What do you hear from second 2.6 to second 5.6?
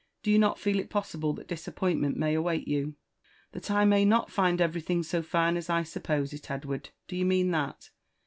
you ?"That I may not find everything so fine